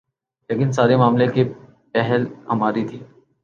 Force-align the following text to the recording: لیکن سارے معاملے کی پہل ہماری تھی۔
لیکن 0.49 0.71
سارے 0.71 0.95
معاملے 0.95 1.27
کی 1.27 1.43
پہل 1.93 2.25
ہماری 2.49 2.87
تھی۔ 2.87 2.99